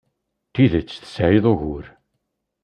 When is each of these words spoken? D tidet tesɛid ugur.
D 0.47 0.51
tidet 0.53 0.97
tesɛid 1.01 1.45
ugur. 1.51 1.85